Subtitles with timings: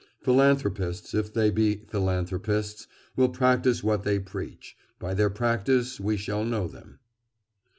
[0.19, 6.43] Philanthropists, if they be philanthropists, will practise what they preach; by their practice we shall
[6.43, 6.97] know them.